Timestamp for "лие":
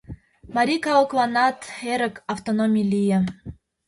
2.93-3.19